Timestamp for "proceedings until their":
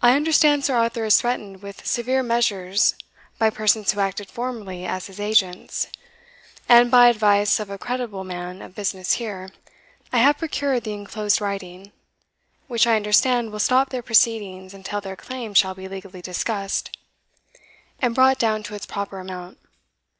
14.04-15.16